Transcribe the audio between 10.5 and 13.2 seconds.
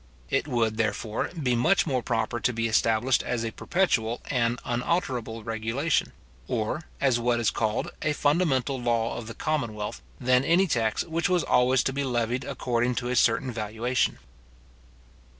tax which was always to be levied according to a